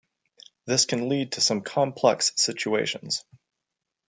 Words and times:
This 0.65 0.85
can 0.85 1.09
lead 1.09 1.33
to 1.33 1.41
some 1.41 1.61
complex 1.61 2.31
situations. 2.35 3.23